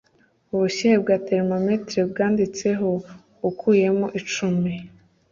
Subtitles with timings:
[0.53, 2.85] Ubushyuhe bwa termometero bwanditseho
[3.49, 4.73] ukuyemo icumi.